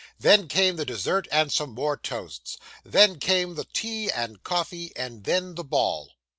Then 0.17 0.47
came 0.47 0.77
the 0.77 0.83
dessert 0.83 1.27
and 1.31 1.53
some 1.53 1.75
more 1.75 1.95
toasts. 1.95 2.57
Then 2.83 3.19
came 3.19 3.53
the 3.53 3.65
tea 3.65 4.09
and 4.09 4.41
coffee; 4.41 4.91
and 4.95 5.25
then, 5.25 5.53
the 5.53 5.63
ball. 5.63 6.13